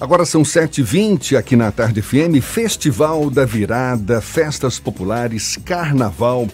[0.00, 6.48] Agora são 7h20 aqui na Tarde FM, Festival da Virada, festas populares, carnaval,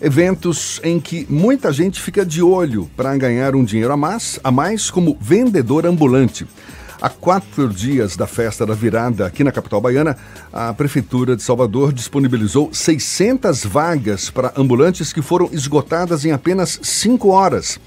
[0.00, 4.50] eventos em que muita gente fica de olho para ganhar um dinheiro a mais, a
[4.50, 6.44] mais como vendedor ambulante.
[7.00, 10.16] Há quatro dias da festa da virada aqui na capital baiana,
[10.52, 17.28] a Prefeitura de Salvador disponibilizou 600 vagas para ambulantes que foram esgotadas em apenas cinco
[17.28, 17.78] horas.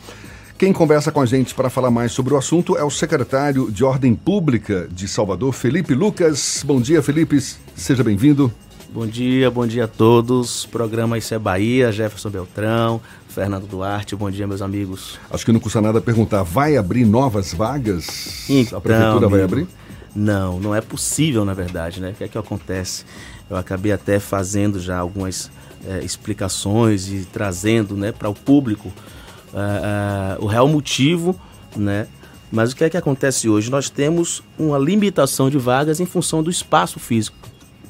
[0.57, 3.83] Quem conversa com a gente para falar mais sobre o assunto é o secretário de
[3.83, 6.63] Ordem Pública de Salvador, Felipe Lucas.
[6.65, 7.41] Bom dia, Felipe.
[7.75, 8.53] Seja bem-vindo.
[8.93, 10.67] Bom dia, bom dia a todos.
[10.67, 14.15] Programa Isso é Bahia, Jefferson Beltrão, Fernando Duarte.
[14.15, 15.19] Bom dia, meus amigos.
[15.31, 18.47] Acho que não custa nada perguntar, vai abrir novas vagas?
[18.47, 19.67] Então, a prefeitura vai abrir?
[20.15, 22.11] Não, não é possível, na verdade, né?
[22.11, 23.03] O que é que acontece?
[23.49, 25.49] Eu acabei até fazendo já algumas
[25.87, 28.93] é, explicações e trazendo né, para o público
[29.53, 31.39] uh, uh, o real motivo,
[31.75, 32.07] né?
[32.51, 33.71] Mas o que é que acontece hoje?
[33.71, 37.35] Nós temos uma limitação de vagas em função do espaço físico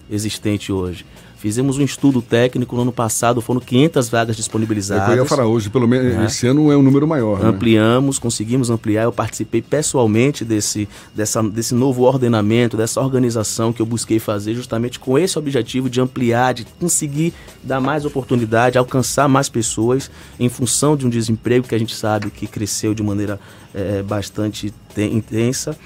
[0.09, 1.05] existente hoje.
[1.43, 5.09] Fizemos um estudo técnico no ano passado, foram 500 vagas disponibilizadas.
[5.09, 6.25] É eu ia falar hoje, pelo menos né?
[6.25, 7.37] esse ano é um número maior.
[7.37, 7.49] Né?
[7.49, 8.21] Ampliamos, né?
[8.21, 9.03] conseguimos ampliar.
[9.03, 14.97] Eu participei pessoalmente desse, dessa, desse novo ordenamento, dessa organização que eu busquei fazer justamente
[15.01, 20.95] com esse objetivo de ampliar, de conseguir dar mais oportunidade, alcançar mais pessoas em função
[20.95, 23.37] de um desemprego que a gente sabe que cresceu de maneira
[23.73, 25.77] é, bastante intensa.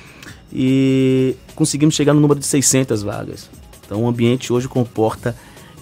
[0.53, 3.49] E conseguimos chegar no número de 600 vagas.
[3.87, 5.35] Então o ambiente hoje comporta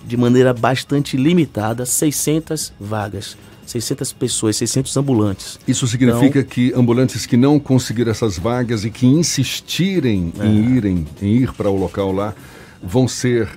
[0.05, 3.37] de maneira bastante limitada 600 vagas.
[3.65, 5.59] 600 pessoas, 600 ambulantes.
[5.67, 10.45] Isso significa então, que ambulantes que não conseguiram essas vagas e que insistirem é.
[10.45, 12.35] em irem, em ir para o local lá,
[12.81, 13.49] vão ser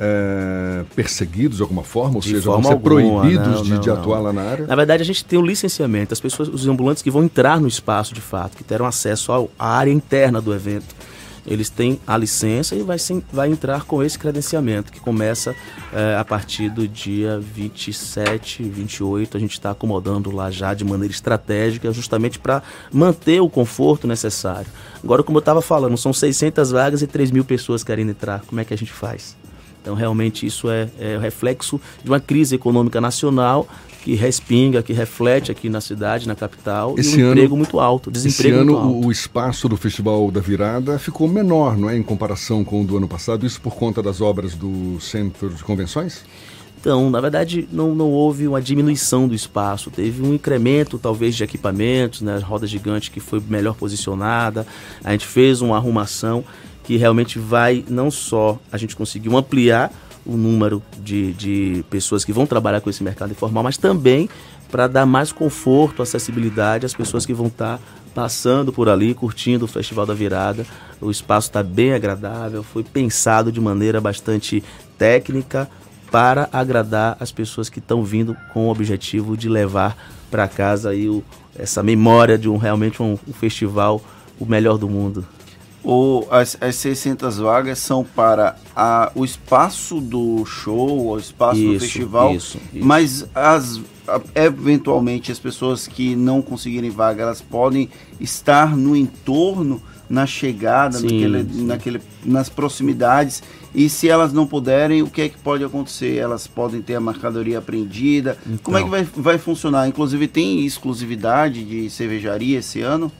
[0.00, 3.70] é, perseguidos de alguma forma, ou de seja, forma vão ser alguma, proibidos não, de,
[3.70, 4.66] não, de atuar lá na área?
[4.66, 6.12] Na verdade, a gente tem o licenciamento.
[6.12, 9.48] As pessoas, os ambulantes que vão entrar no espaço de fato, que terão acesso ao,
[9.56, 10.92] à área interna do evento
[11.46, 15.54] eles têm a licença e vai, sim, vai entrar com esse credenciamento, que começa
[15.92, 19.36] é, a partir do dia 27, 28.
[19.36, 24.70] A gente está acomodando lá já de maneira estratégica, justamente para manter o conforto necessário.
[25.02, 28.42] Agora, como eu estava falando, são 600 vagas e 3 mil pessoas querendo entrar.
[28.46, 29.36] Como é que a gente faz?
[29.80, 33.66] Então, realmente, isso é, é reflexo de uma crise econômica nacional
[34.02, 37.78] que respinga, que reflete aqui na cidade, na capital, esse e um ano, emprego muito
[37.78, 39.06] alto, desemprego esse ano alto.
[39.06, 42.96] o espaço do Festival da Virada ficou menor, não é, em comparação com o do
[42.96, 46.24] ano passado, isso por conta das obras do Centro de Convenções?
[46.80, 51.44] Então, na verdade, não, não houve uma diminuição do espaço, teve um incremento, talvez, de
[51.44, 54.66] equipamentos, né, a roda gigante que foi melhor posicionada,
[55.04, 56.44] a gente fez uma arrumação
[56.82, 59.92] que realmente vai, não só a gente conseguiu ampliar
[60.24, 64.28] o número de, de pessoas que vão trabalhar com esse mercado informal, mas também
[64.70, 67.84] para dar mais conforto, acessibilidade às pessoas que vão estar tá
[68.14, 70.64] passando por ali, curtindo o Festival da Virada.
[71.00, 74.62] O espaço está bem agradável, foi pensado de maneira bastante
[74.96, 75.68] técnica
[76.10, 79.96] para agradar as pessoas que estão vindo com o objetivo de levar
[80.30, 81.22] para casa aí o,
[81.58, 84.00] essa memória de um realmente um, um festival
[84.38, 85.26] o melhor do mundo
[85.84, 91.72] ou as, as 600 vagas são para a, o espaço do show, o espaço isso,
[91.72, 92.86] do festival, isso, isso.
[92.86, 93.80] mas as,
[94.34, 97.88] eventualmente as pessoas que não conseguirem vaga, elas podem
[98.20, 101.64] estar no entorno, na chegada, sim, naquele, sim.
[101.64, 103.42] Naquele, nas proximidades,
[103.74, 106.18] e se elas não puderem, o que é que pode acontecer?
[106.18, 108.36] Elas podem ter a mercadoria apreendida?
[108.44, 108.58] Então.
[108.62, 109.88] Como é que vai, vai funcionar?
[109.88, 113.10] Inclusive tem exclusividade de cervejaria esse ano?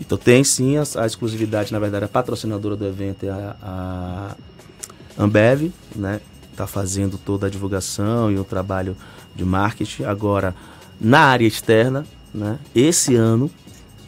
[0.00, 4.36] Então tem sim a, a, exclusividade, na verdade, a patrocinadora do evento é a, a
[5.22, 6.20] Ambev, né?
[6.50, 8.96] Está fazendo toda a divulgação e o trabalho
[9.34, 10.04] de marketing.
[10.04, 10.54] Agora,
[11.00, 12.58] na área externa, né?
[12.74, 13.50] Esse ano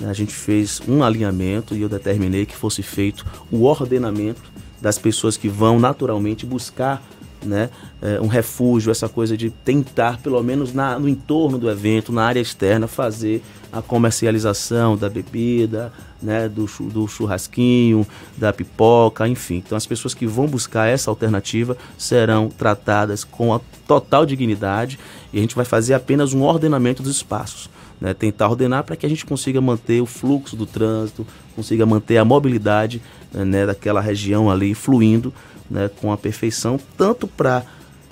[0.00, 4.42] né, a gente fez um alinhamento e eu determinei que fosse feito o ordenamento
[4.80, 7.02] das pessoas que vão naturalmente buscar
[7.42, 7.70] né,
[8.00, 12.24] é, um refúgio, essa coisa de tentar, pelo menos na, no entorno do evento, na
[12.24, 13.42] área externa, fazer
[13.72, 15.92] a comercialização da bebida,
[16.22, 19.62] né, do, do churrasquinho, da pipoca, enfim.
[19.64, 24.98] Então, as pessoas que vão buscar essa alternativa serão tratadas com a total dignidade
[25.32, 27.70] e a gente vai fazer apenas um ordenamento dos espaços.
[28.00, 31.24] Né, tentar ordenar para que a gente consiga manter o fluxo do trânsito,
[31.54, 33.00] consiga manter a mobilidade
[33.32, 35.32] né, daquela região ali fluindo
[35.70, 37.62] né, com a perfeição, tanto para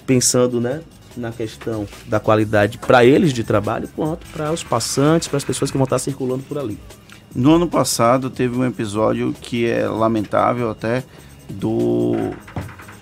[0.07, 0.81] pensando né,
[1.17, 5.71] na questão da qualidade para eles de trabalho, quanto para os passantes, para as pessoas
[5.71, 6.79] que vão estar circulando por ali.
[7.35, 11.05] No ano passado teve um episódio que é lamentável até
[11.49, 12.15] do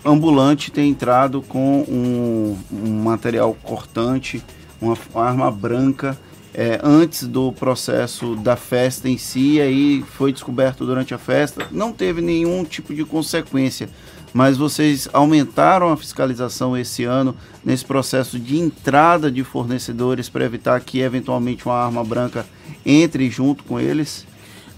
[0.05, 4.43] ambulante ter entrado com um, um material cortante,
[4.81, 6.19] uma arma branca
[6.55, 11.93] é, antes do processo da festa em si, aí foi descoberto durante a festa, não
[11.93, 13.89] teve nenhum tipo de consequência.
[14.33, 17.35] Mas vocês aumentaram a fiscalização esse ano
[17.65, 22.47] nesse processo de entrada de fornecedores para evitar que eventualmente uma arma branca
[22.85, 24.27] entre junto com eles?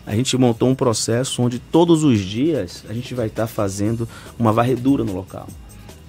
[0.07, 4.09] A gente montou um processo onde todos os dias a gente vai estar tá fazendo
[4.39, 5.49] uma varredura no local.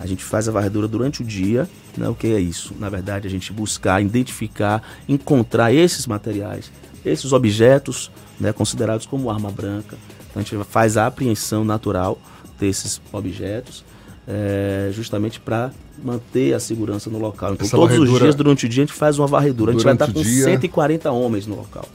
[0.01, 2.09] A gente faz a varredura durante o dia, né?
[2.09, 2.73] O que é isso?
[2.79, 6.71] Na verdade, a gente buscar, identificar, encontrar esses materiais,
[7.05, 9.95] esses objetos, né, considerados como arma branca.
[10.29, 12.19] Então, a gente faz a apreensão natural
[12.59, 13.85] desses objetos,
[14.27, 15.71] é, justamente para
[16.03, 17.53] manter a segurança no local.
[17.53, 19.71] Então, Essa todos os dias, durante o dia, a gente faz uma varredura.
[19.71, 20.45] A gente vai estar com dia...
[20.45, 21.87] 140 homens no local,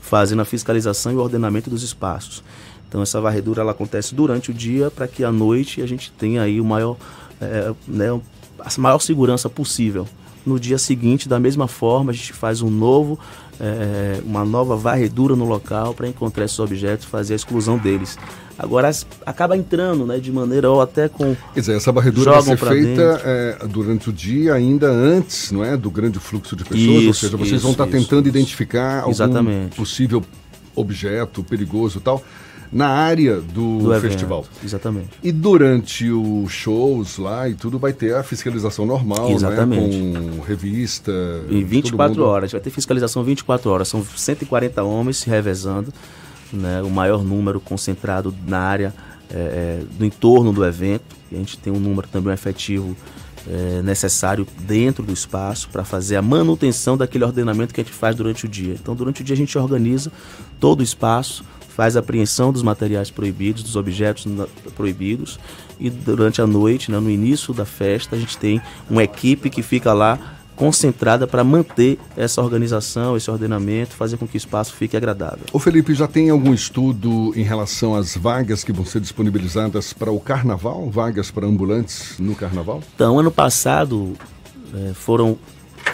[0.00, 2.42] fazendo a fiscalização e o ordenamento dos espaços.
[2.88, 6.42] Então, essa varredura ela acontece durante o dia para que à noite a gente tenha
[6.42, 6.96] aí o maior
[7.44, 8.20] é, né,
[8.58, 10.06] a maior segurança possível.
[10.44, 13.18] No dia seguinte, da mesma forma, a gente faz um novo,
[13.58, 18.18] é, uma nova varredura no local para encontrar esses objetos, fazer a exclusão deles.
[18.58, 18.90] Agora
[19.24, 21.34] acaba entrando, né, de maneira ou até com.
[21.54, 25.76] Quer dizer, essa varredura vai ser feita é, durante o dia, ainda antes, não é,
[25.76, 26.80] do grande fluxo de pessoas.
[26.80, 29.76] Isso, ou seja, vocês isso, vão estar tentando identificar algum Exatamente.
[29.76, 30.22] possível
[30.76, 32.22] objeto perigoso e tal
[32.74, 34.40] na área do, do festival.
[34.40, 35.10] Evento, exatamente.
[35.22, 39.34] E durante os shows lá e tudo vai ter a fiscalização normal, né?
[39.36, 39.96] exatamente.
[39.96, 40.30] né?
[40.36, 41.12] Com revista.
[41.48, 42.26] Em 24 mundo...
[42.26, 43.86] horas, vai ter fiscalização 24 horas.
[43.86, 45.94] São 140 homens se revezando,
[46.52, 46.82] né?
[46.82, 48.92] o maior número concentrado na área
[49.30, 51.14] é, é, do entorno do evento.
[51.30, 52.96] E a gente tem um número também efetivo
[53.48, 58.16] é, necessário dentro do espaço para fazer a manutenção daquele ordenamento que a gente faz
[58.16, 58.74] durante o dia.
[58.74, 60.10] Então, durante o dia a gente organiza
[60.58, 61.44] todo o espaço,
[61.74, 64.26] faz a apreensão dos materiais proibidos, dos objetos
[64.76, 65.40] proibidos
[65.78, 69.62] e durante a noite, né, no início da festa, a gente tem uma equipe que
[69.62, 74.96] fica lá concentrada para manter essa organização, esse ordenamento, fazer com que o espaço fique
[74.96, 75.44] agradável.
[75.52, 80.12] O Felipe já tem algum estudo em relação às vagas que vão ser disponibilizadas para
[80.12, 82.84] o carnaval, vagas para ambulantes no carnaval?
[82.94, 84.12] Então, ano passado
[84.72, 85.36] é, foram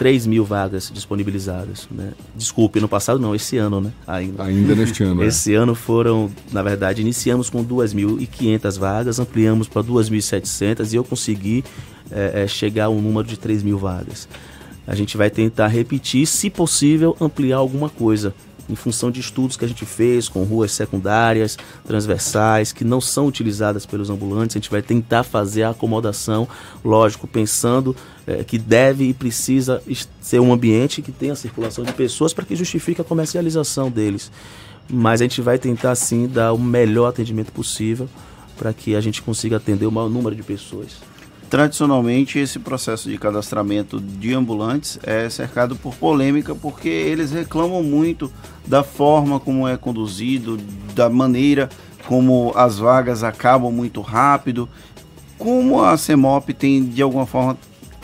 [0.01, 1.87] 3 mil vagas disponibilizadas.
[1.91, 2.13] Né?
[2.35, 3.91] Desculpe, no passado não, esse ano, né?
[4.07, 5.21] Ainda, Ainda neste ano.
[5.21, 5.27] É.
[5.27, 5.55] esse é.
[5.55, 11.63] ano foram, na verdade, iniciamos com 2.500 vagas, ampliamos para 2.700 e eu consegui
[12.09, 14.27] é, é, chegar a um número de 3 mil vagas.
[14.87, 18.33] A gente vai tentar repetir, se possível, ampliar alguma coisa
[18.69, 23.27] em função de estudos que a gente fez com ruas secundárias, transversais, que não são
[23.27, 24.55] utilizadas pelos ambulantes.
[24.55, 26.47] A gente vai tentar fazer a acomodação,
[26.83, 29.81] lógico, pensando é, que deve e precisa
[30.19, 34.31] ser um ambiente que tenha circulação de pessoas para que justifique a comercialização deles.
[34.89, 38.09] Mas a gente vai tentar sim dar o melhor atendimento possível
[38.57, 40.97] para que a gente consiga atender o maior número de pessoas.
[41.51, 48.31] Tradicionalmente, esse processo de cadastramento de ambulantes é cercado por polêmica porque eles reclamam muito
[48.65, 50.55] da forma como é conduzido,
[50.95, 51.69] da maneira
[52.07, 54.69] como as vagas acabam muito rápido.
[55.37, 57.57] Como a CEMOP tem de alguma forma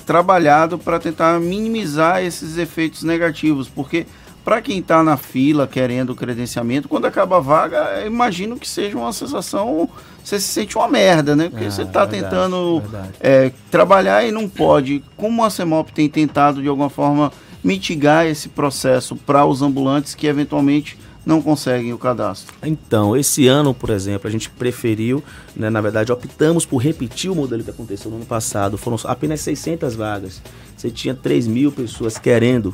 [0.05, 4.05] trabalhado para tentar minimizar esses efeitos negativos, porque
[4.47, 9.11] para quem está na fila querendo credenciamento, quando acaba a vaga, imagino que seja uma
[9.11, 9.89] sensação,
[10.23, 11.49] você se sente uma merda, né?
[11.49, 12.81] Porque ah, você está tentando
[13.19, 15.03] é, trabalhar e não pode.
[15.17, 17.29] Como a CEMOP tem tentado, de alguma forma,
[17.61, 22.55] mitigar esse processo para os ambulantes que eventualmente não conseguem o cadastro?
[22.63, 25.21] Então, esse ano, por exemplo, a gente preferiu,
[25.57, 28.77] né, na verdade, optamos por repetir o modelo que aconteceu no ano passado.
[28.77, 30.41] Foram apenas 600 vagas.
[30.77, 32.73] Você tinha 3 mil pessoas querendo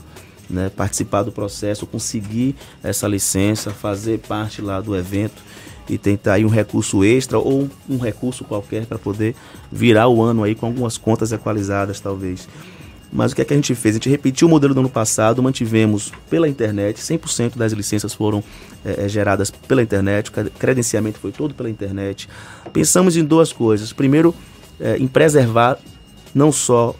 [0.49, 5.41] né, participar do processo, conseguir essa licença, fazer parte lá do evento
[5.89, 9.35] e tentar aí um recurso extra ou um recurso qualquer para poder
[9.71, 12.47] virar o ano aí com algumas contas equalizadas talvez.
[13.11, 13.95] Mas o que é que a gente fez?
[13.95, 18.43] A gente repetiu o modelo do ano passado, mantivemos pela internet, 100% das licenças foram
[18.83, 22.27] é, geradas pela internet, o credenciamento foi todo pela internet.
[22.71, 23.93] Pensamos em duas coisas.
[23.93, 24.33] Primeiro,
[24.79, 25.77] é, em preservar
[26.33, 26.95] não só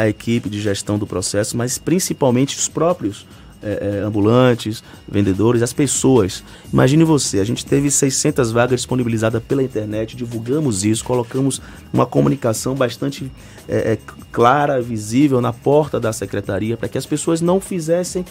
[0.00, 3.26] a equipe de gestão do processo, mas principalmente os próprios
[3.62, 6.44] é, ambulantes, vendedores, as pessoas.
[6.72, 11.60] Imagine você, a gente teve 600 vagas disponibilizadas pela internet, divulgamos isso, colocamos
[11.92, 13.30] uma comunicação bastante
[13.68, 13.98] é
[14.32, 18.24] clara, visível na porta da secretaria, para que as pessoas não fizessem,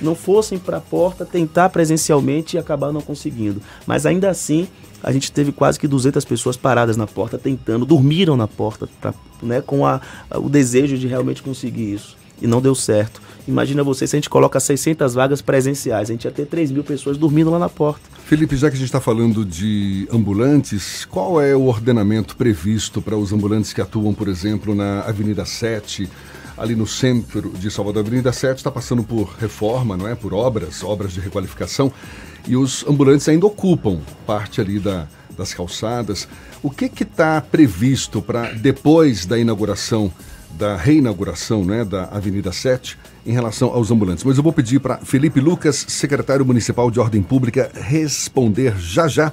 [0.00, 3.60] não fossem para a porta tentar presencialmente e acabar não conseguindo.
[3.86, 4.68] Mas ainda assim,
[5.04, 9.12] a gente teve quase que 200 pessoas paradas na porta tentando, dormiram na porta, pra,
[9.42, 10.00] né, com a,
[10.34, 12.16] o desejo de realmente conseguir isso.
[12.40, 13.22] E não deu certo.
[13.46, 16.82] Imagina você se a gente coloca 600 vagas presenciais, a gente ia ter 3 mil
[16.82, 18.00] pessoas dormindo lá na porta.
[18.24, 23.16] Felipe, já que a gente está falando de ambulantes, qual é o ordenamento previsto para
[23.16, 26.08] os ambulantes que atuam, por exemplo, na Avenida 7,
[26.56, 28.04] ali no centro de Salvador.
[28.04, 30.14] Avenida 7 está passando por reforma, não é?
[30.14, 31.92] Por obras, obras de requalificação.
[32.46, 35.06] E os ambulantes ainda ocupam parte ali da,
[35.36, 36.28] das calçadas.
[36.62, 40.12] O que está previsto para depois da inauguração,
[40.52, 44.24] da reinauguração né, da Avenida 7, em relação aos ambulantes?
[44.24, 49.32] Mas eu vou pedir para Felipe Lucas, secretário municipal de Ordem Pública, responder já já.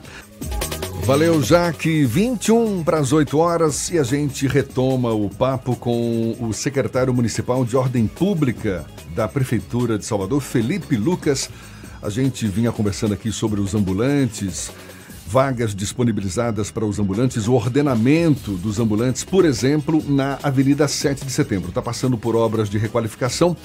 [1.03, 2.05] Valeu, Jaque.
[2.05, 7.65] 21 para as 8 horas e a gente retoma o papo com o secretário municipal
[7.65, 11.49] de Ordem Pública da Prefeitura de Salvador, Felipe Lucas.
[12.01, 14.71] A gente vinha conversando aqui sobre os ambulantes,
[15.27, 21.31] vagas disponibilizadas para os ambulantes, o ordenamento dos ambulantes, por exemplo, na Avenida 7 de
[21.31, 21.69] Setembro.
[21.69, 23.57] Está passando por obras de requalificação.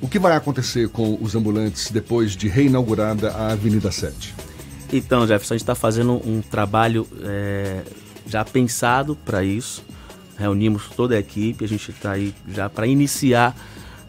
[0.00, 4.55] O que vai acontecer com os ambulantes depois de reinaugurada a Avenida 7?
[4.92, 7.82] Então, Jefferson, a gente está fazendo um trabalho é,
[8.26, 9.84] já pensado para isso.
[10.38, 13.56] Reunimos toda a equipe, a gente está aí já para iniciar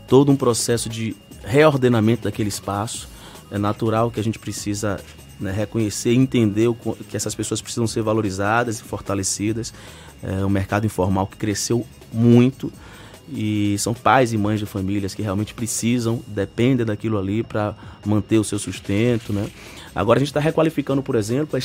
[0.08, 3.08] todo um processo de reordenamento daquele espaço.
[3.50, 5.00] É natural que a gente precisa
[5.40, 9.74] né, reconhecer e entender o, que essas pessoas precisam ser valorizadas e fortalecidas.
[10.22, 12.72] É um mercado informal que cresceu muito
[13.30, 18.38] e são pais e mães de famílias que realmente precisam, dependem daquilo ali para manter
[18.38, 19.48] o seu sustento, né?
[19.98, 21.60] Agora a gente está requalificando, por exemplo,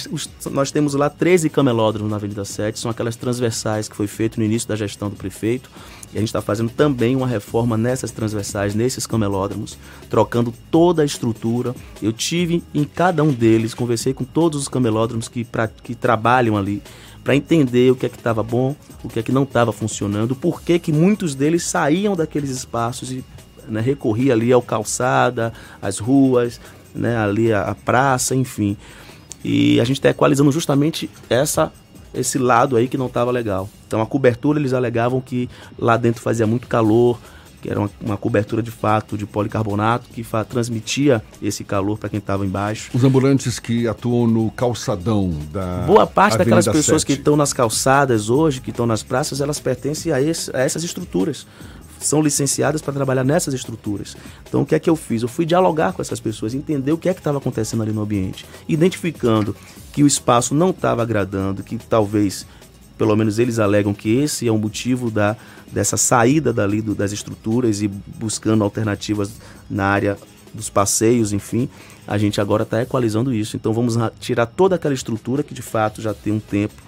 [0.51, 4.47] nós temos lá 13 camelódromos na Avenida 7, são aquelas transversais que foi feito no
[4.47, 5.69] início da gestão do prefeito,
[6.15, 9.77] e a gente está fazendo também uma reforma nessas transversais, nesses camelódromos,
[10.09, 11.75] trocando toda a estrutura.
[12.03, 16.57] Eu tive em cada um deles, conversei com todos os camelódromos que, pra, que trabalham
[16.57, 16.83] ali,
[17.23, 20.35] para entender o que é que estava bom, o que é que não estava funcionando,
[20.35, 23.25] por que que muitos deles saíam daqueles espaços e
[23.69, 26.61] né, recorria ali ao calçada, às ruas,
[26.95, 28.77] né, ali a praça, enfim.
[29.45, 31.73] E a gente está equalizando justamente essa
[32.15, 33.71] esse lado aí que não estava legal.
[33.87, 35.49] Então a cobertura eles alegavam que
[35.79, 37.19] lá dentro fazia muito calor,
[37.63, 42.19] que era uma, uma cobertura de fato de policarbonato que transmitia esse calor para quem
[42.19, 42.91] estava embaixo.
[42.93, 47.07] Os ambulantes que atuam no calçadão da boa parte Avenida daquelas pessoas 7.
[47.07, 50.83] que estão nas calçadas hoje, que estão nas praças, elas pertencem a, esse, a essas
[50.83, 51.47] estruturas
[52.05, 54.17] são licenciadas para trabalhar nessas estruturas.
[54.49, 55.23] Então, o que é que eu fiz?
[55.23, 58.03] Eu fui dialogar com essas pessoas, entender o que é que estava acontecendo ali no
[58.03, 59.55] ambiente, identificando
[59.93, 62.47] que o espaço não estava agradando, que talvez,
[63.03, 65.37] pelo menos eles alegam que esse é o motivo da,
[65.73, 69.33] dessa saída dali do, das estruturas e buscando alternativas
[69.69, 70.17] na área
[70.55, 71.69] dos passeios, enfim,
[72.07, 73.57] a gente agora está equalizando isso.
[73.57, 76.81] Então vamos tirar toda aquela estrutura que de fato já tem um tempo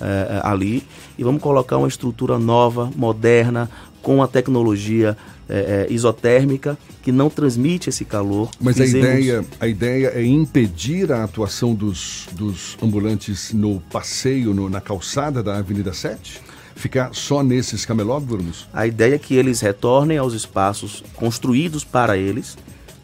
[0.00, 0.82] é, ali
[1.18, 3.68] e vamos colocar uma estrutura nova, moderna,
[4.02, 5.16] com a tecnologia
[5.48, 8.50] é, é, isotérmica que não transmite esse calor.
[8.60, 9.06] Mas Fizemos...
[9.06, 14.80] a, ideia, a ideia é impedir a atuação dos, dos ambulantes no passeio, no, na
[14.80, 16.40] calçada da Avenida 7?
[16.74, 18.68] Ficar só nesses camelódromos?
[18.72, 22.56] A ideia é que eles retornem aos espaços construídos para eles.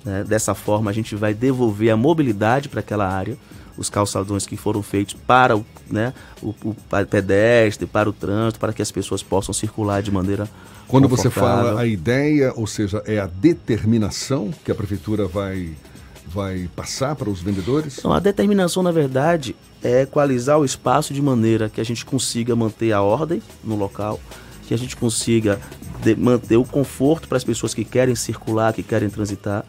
[0.05, 0.23] Né?
[0.23, 3.37] Dessa forma, a gente vai devolver a mobilidade para aquela área
[3.77, 6.13] os calçadões que foram feitos para o, né,
[6.43, 6.77] o, o
[7.09, 10.49] pedestre, para o trânsito, para que as pessoas possam circular de maneira
[10.87, 15.75] Quando você fala a ideia, ou seja, é a determinação que a prefeitura vai
[16.27, 17.99] vai passar para os vendedores?
[17.99, 22.57] Então, a determinação, na verdade, é equalizar o espaço de maneira que a gente consiga
[22.57, 24.19] manter a ordem no local,
[24.67, 25.61] que a gente consiga
[26.19, 29.65] manter o conforto para as pessoas que querem circular, que querem transitar,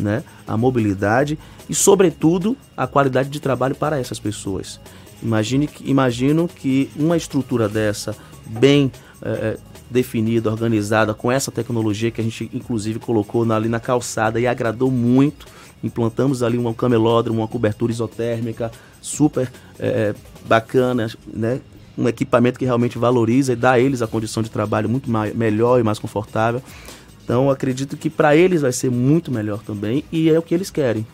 [0.00, 0.24] né?
[0.46, 1.38] a mobilidade
[1.68, 4.80] e, sobretudo, a qualidade de trabalho para essas pessoas.
[5.22, 8.16] Imagine, imagino que uma estrutura dessa,
[8.46, 8.90] bem
[9.22, 9.58] é,
[9.90, 14.46] definida, organizada, com essa tecnologia que a gente inclusive colocou na, ali na calçada e
[14.46, 15.46] agradou muito,
[15.82, 20.14] implantamos ali um camelódromo, uma cobertura isotérmica super é,
[20.46, 21.60] bacana, né?
[21.98, 25.34] um equipamento que realmente valoriza e dá a eles a condição de trabalho muito mais,
[25.34, 26.62] melhor e mais confortável.
[27.30, 30.68] Então acredito que para eles vai ser muito melhor também e é o que eles
[30.68, 31.06] querem.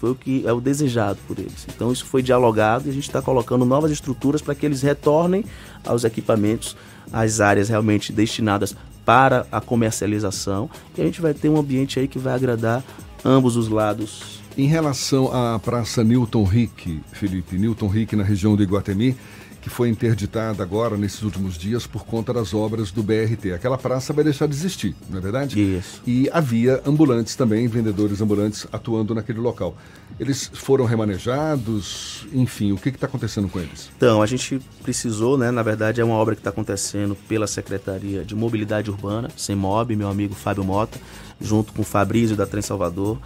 [0.00, 1.66] Foi o que é o desejado por eles.
[1.74, 5.44] Então isso foi dialogado e a gente está colocando novas estruturas para que eles retornem
[5.84, 6.76] aos equipamentos,
[7.12, 12.06] às áreas realmente destinadas para a comercialização e a gente vai ter um ambiente aí
[12.06, 12.84] que vai agradar
[13.24, 14.38] ambos os lados.
[14.56, 19.16] Em relação à Praça Newton Rick, Felipe, Newton Rick na região do Iguatemi,
[19.60, 23.52] que foi interditada agora nesses últimos dias por conta das obras do BRT.
[23.52, 25.60] Aquela praça vai deixar de existir, não é verdade?
[25.60, 26.00] Isso.
[26.06, 29.76] E havia ambulantes também, vendedores ambulantes atuando naquele local.
[30.18, 33.90] Eles foram remanejados, enfim, o que está acontecendo com eles?
[33.96, 35.50] Então, a gente precisou, né?
[35.50, 40.08] Na verdade, é uma obra que está acontecendo pela Secretaria de Mobilidade Urbana, CEMOB, meu
[40.08, 40.98] amigo Fábio Mota,
[41.40, 43.18] junto com o Fabrício da Trem Salvador.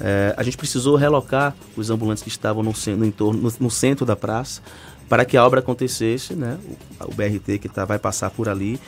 [0.00, 4.06] É, a gente precisou relocar os ambulantes que estavam no, no entorno, no, no centro
[4.06, 4.62] da praça
[5.10, 6.56] para que a obra acontecesse, né?
[7.00, 8.78] O, o BRT que tá, vai passar por ali.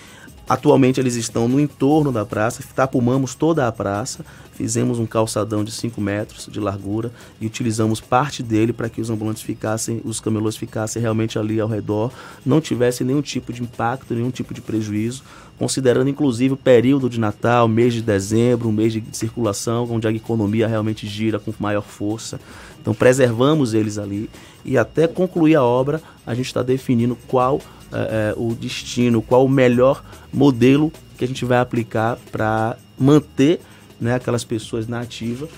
[0.49, 4.25] Atualmente eles estão no entorno da praça, tapumamos toda a praça,
[4.55, 9.09] fizemos um calçadão de 5 metros de largura e utilizamos parte dele para que os
[9.09, 12.13] ambulantes ficassem, os camelôs ficassem realmente ali ao redor,
[12.45, 15.23] não tivesse nenhum tipo de impacto, nenhum tipo de prejuízo,
[15.59, 20.13] considerando inclusive o período de Natal, mês de dezembro, um mês de circulação, onde a
[20.13, 22.41] economia realmente gira com maior força.
[22.81, 24.29] Então preservamos eles ali
[24.65, 27.61] e até concluir a obra a gente está definindo qual
[27.93, 30.03] é, o destino, qual o melhor
[30.33, 33.61] modelo que a gente vai aplicar para manter
[34.01, 35.49] né, aquelas pessoas na ativa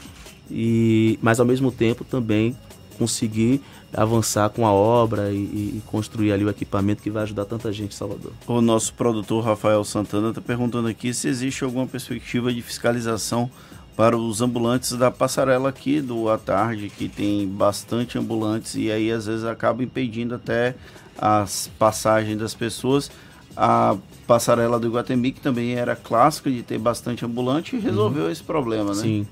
[0.50, 2.56] e mas ao mesmo tempo também
[2.99, 3.61] conseguir
[3.92, 7.92] avançar com a obra e, e, construir ali o equipamento que vai ajudar tanta gente
[7.92, 8.32] em Salvador.
[8.46, 13.50] O nosso produtor Rafael Santana está perguntando aqui se existe alguma perspectiva de fiscalização
[13.96, 19.10] para os ambulantes da passarela aqui do à tarde, que tem bastante ambulantes e aí
[19.10, 20.74] às vezes acaba impedindo até
[21.16, 23.10] as passagens das pessoas.
[23.56, 23.96] A
[24.26, 28.30] passarela do Iguatemi, que também era clássica de ter bastante ambulante, resolveu uhum.
[28.30, 29.02] esse problema, né?
[29.02, 29.26] Sim.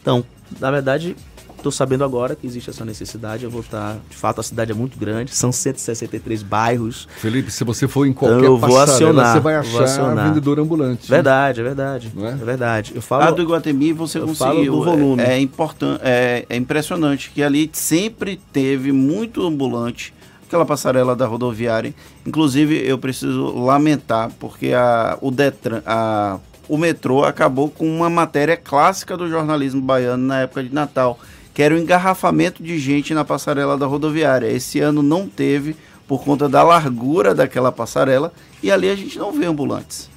[0.00, 0.24] Então,
[0.60, 1.16] na verdade,
[1.56, 3.44] Estou sabendo agora que existe essa necessidade.
[3.44, 3.96] Eu vou estar.
[4.08, 5.34] De fato, a cidade é muito grande.
[5.34, 7.08] São 163 bairros.
[7.16, 10.28] Felipe, se você for em qualquer então, eu vou acionar, você vai achar acionar.
[10.28, 11.08] vendedor ambulante.
[11.08, 12.12] Verdade, é verdade.
[12.16, 12.26] É?
[12.28, 12.34] é?
[12.34, 12.92] verdade.
[12.94, 13.24] Eu falo.
[13.24, 14.72] A do Iguatemi você conseguiu.
[14.72, 15.22] do volume.
[15.22, 20.14] É, é, important, é, é impressionante que ali sempre teve muito ambulante
[20.46, 21.94] aquela passarela da rodoviária.
[22.24, 28.56] Inclusive, eu preciso lamentar, porque a, o Detran, a, o metrô acabou com uma matéria
[28.56, 31.18] clássica do jornalismo baiano na época de Natal,
[31.56, 34.46] que era o engarrafamento de gente na passarela da rodoviária.
[34.46, 35.74] Esse ano não teve
[36.06, 38.30] por conta da largura daquela passarela
[38.62, 40.10] e ali a gente não vê ambulantes.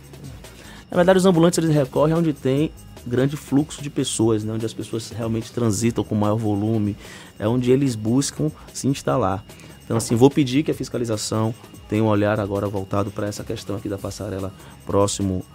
[0.91, 2.73] Na verdade, os ambulantes eles recorrem onde tem
[3.07, 4.51] grande fluxo de pessoas, né?
[4.51, 6.97] onde as pessoas realmente transitam com maior volume,
[7.39, 9.41] é onde eles buscam se instalar.
[9.85, 11.55] Então, assim, vou pedir que a fiscalização
[11.87, 14.53] tenha um olhar agora voltado para essa questão aqui da passarela
[14.85, 15.45] próximo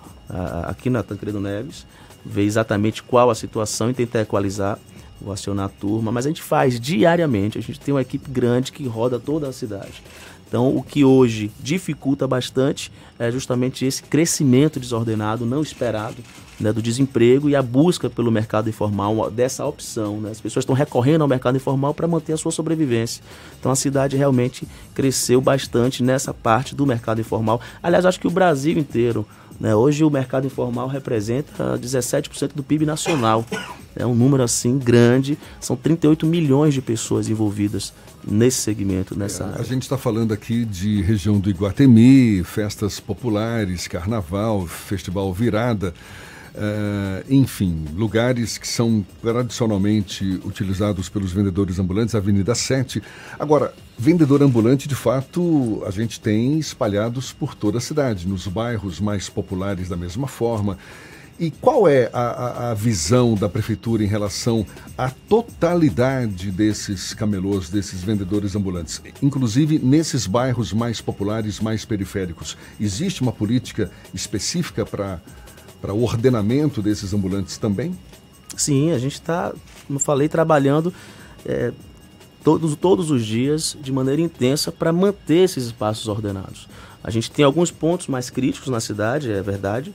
[0.67, 1.87] aqui na Tancredo Neves,
[2.25, 4.79] ver exatamente qual a situação e tentar equalizar
[5.21, 8.73] vou acionar a turma, mas a gente faz diariamente, a gente tem uma equipe grande
[8.73, 10.03] que roda toda a cidade.
[10.47, 16.17] Então, o que hoje dificulta bastante é justamente esse crescimento desordenado, não esperado,
[16.61, 20.21] né, do desemprego e a busca pelo mercado informal, dessa opção.
[20.21, 20.31] Né?
[20.31, 23.21] As pessoas estão recorrendo ao mercado informal para manter a sua sobrevivência.
[23.59, 27.61] Então, a cidade realmente cresceu bastante nessa parte do mercado informal.
[27.83, 29.27] Aliás, acho que o Brasil inteiro.
[29.59, 29.75] Né?
[29.75, 33.45] Hoje, o mercado informal representa 17% do PIB nacional.
[33.97, 37.93] É um número assim grande, são 38 milhões de pessoas envolvidas
[38.27, 43.87] nesse segmento, nessa é, A gente está falando aqui de região do Iguatemi, festas populares,
[43.87, 45.95] carnaval, festival virada.
[46.55, 53.03] Uh, enfim, lugares que são tradicionalmente utilizados pelos vendedores ambulantes, Avenida 7.
[53.41, 59.01] Agora, vendedor ambulante, de fato, a gente tem espalhados por toda a cidade, nos bairros
[59.01, 60.79] mais populares da mesma forma.
[61.41, 64.65] E qual é a, a, a, visão da prefeitura em relação
[64.97, 69.03] à totalidade desses camelôs, desses vendedores ambulantes?
[69.21, 72.57] Inclusive nesses bairros mais populares, mais periféricos.
[72.81, 75.21] Existe uma política específica para
[75.93, 77.99] o ordenamento desses ambulantes também?
[78.57, 79.53] Sim, a gente está,
[79.87, 80.95] como falei, trabalhando
[81.45, 81.73] é,
[82.43, 86.69] todos, todos os dias de maneira intensa para manter esses espaços ordenados.
[87.03, 89.93] A gente tem alguns pontos mais críticos na cidade, é verdade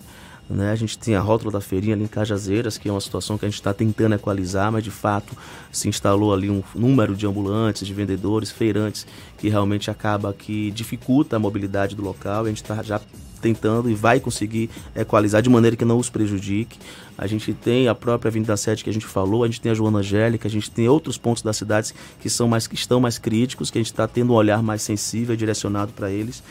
[0.49, 0.71] né?
[0.71, 3.45] A gente tem a rótula da feirinha ali em Cajazeiras, que é uma situação que
[3.45, 5.37] a gente está tentando equalizar, mas de fato
[5.71, 9.05] se instalou ali um número de ambulantes, de vendedores, feirantes,
[9.37, 12.45] que realmente acaba que dificulta a mobilidade do local.
[12.45, 12.99] A gente está já
[13.39, 16.77] tentando e vai conseguir equalizar de maneira que não os prejudique.
[17.17, 19.75] A gente tem a própria Avenida 7 que a gente falou, a gente tem a
[19.75, 23.17] Joana Angélica, a gente tem outros pontos das cidades que são mais que estão mais
[23.17, 26.41] críticos, que a gente está tendo um olhar mais sensível e direcionado para eles.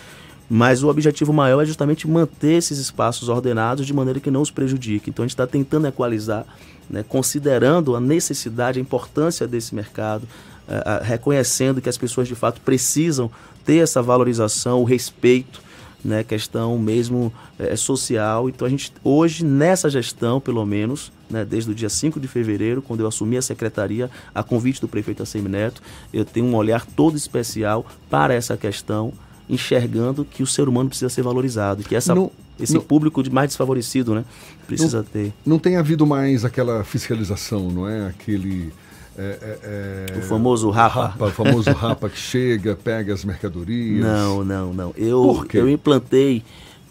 [0.49, 4.51] Mas o objetivo maior é justamente manter esses espaços ordenados de maneira que não os
[4.51, 5.11] prejudique.
[5.11, 6.47] Então a gente está tentando equalizar,
[6.89, 10.23] né, considerando a necessidade, a importância desse mercado,
[10.67, 13.31] uh, uh, reconhecendo que as pessoas de fato precisam
[13.65, 15.61] ter essa valorização, o respeito,
[16.05, 18.49] né, questão mesmo é, social.
[18.49, 22.83] Então a gente hoje nessa gestão, pelo menos, né, desde o dia 5 de fevereiro,
[22.83, 25.83] quando eu assumi a secretaria, a convite do prefeito Assemineto,
[26.13, 29.13] eu tenho um olhar todo especial para essa questão
[29.49, 32.31] enxergando que o ser humano precisa ser valorizado, que essa, não,
[32.61, 34.25] esse não, público de mais desfavorecido né,
[34.67, 35.33] precisa não, ter.
[35.45, 38.09] Não tem havido mais aquela fiscalização, não é?
[38.09, 38.73] Aquele.
[39.19, 41.07] É, é, é o famoso rapa.
[41.09, 41.27] rapa.
[41.27, 44.01] O famoso rapa que chega, pega as mercadorias.
[44.01, 44.95] Não, não, não.
[44.97, 46.45] Eu, eu implantei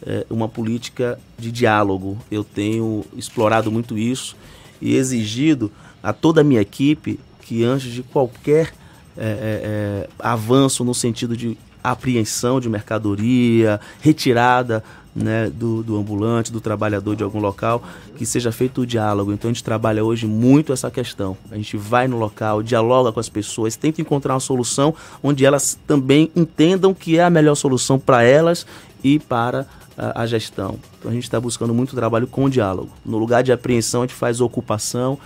[0.05, 2.17] é, uma política de diálogo.
[2.29, 4.35] Eu tenho explorado muito isso
[4.81, 5.71] e exigido
[6.03, 8.73] a toda a minha equipe que antes de qualquer
[9.17, 14.83] é, é, avanço no sentido de apreensão de mercadoria, retirada
[15.17, 17.83] né, do, do ambulante, do trabalhador de algum local,
[18.15, 19.33] que seja feito o diálogo.
[19.33, 21.35] Então a gente trabalha hoje muito essa questão.
[21.51, 25.77] A gente vai no local, dialoga com as pessoas, tenta encontrar uma solução onde elas
[25.87, 28.65] também entendam que é a melhor solução para elas
[29.03, 29.65] e para
[29.97, 30.77] a, a gestão.
[30.99, 32.89] Então a gente está buscando muito trabalho com diálogo.
[33.03, 35.17] No lugar de apreensão, a gente faz ocupação,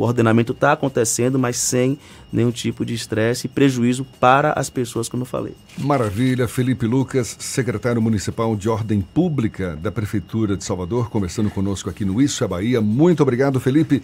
[0.00, 1.98] o ordenamento está acontecendo, mas sem
[2.32, 5.52] nenhum tipo de estresse e prejuízo para as pessoas, como eu falei.
[5.76, 6.48] Maravilha.
[6.48, 12.18] Felipe Lucas, secretário municipal de Ordem Pública da Prefeitura de Salvador, conversando conosco aqui no
[12.18, 12.80] Isso é Bahia.
[12.80, 14.02] Muito obrigado, Felipe.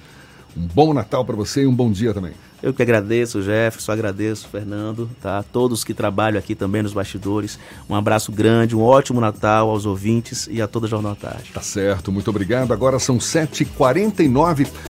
[0.54, 2.32] Um bom Natal para você e um bom dia também.
[2.62, 5.42] Eu que agradeço, Jefferson, agradeço, Fernando, tá?
[5.42, 7.59] Todos que trabalham aqui também nos bastidores.
[7.88, 11.52] Um abraço grande, um ótimo Natal aos ouvintes e a toda a Jornal Tarde.
[11.52, 12.72] Tá certo, muito obrigado.
[12.72, 14.66] Agora são 7h49.